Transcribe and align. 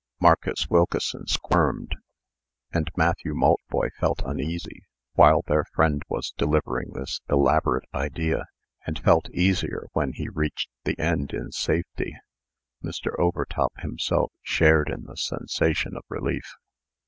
Marcus 0.19 0.67
Wilkeson 0.67 1.27
squirmed, 1.27 1.95
and 2.73 2.89
Matthew 2.97 3.35
Maltboy 3.35 3.91
felt 3.99 4.23
uneasy, 4.25 4.81
while 5.13 5.43
their 5.45 5.63
friend 5.75 6.01
was 6.09 6.33
delivering 6.39 6.89
this 6.93 7.21
elaborate 7.29 7.87
idea, 7.93 8.45
and 8.87 8.97
felt 8.97 9.29
easier 9.29 9.85
when 9.93 10.13
he 10.13 10.27
reached 10.27 10.69
the 10.85 10.97
end 10.97 11.33
in 11.35 11.51
safety. 11.51 12.15
Mr. 12.83 13.11
Overtop 13.19 13.73
himself 13.81 14.31
shared 14.41 14.89
in 14.89 15.03
the 15.03 15.17
sensation 15.17 15.95
of 15.95 16.01
relief. 16.09 16.55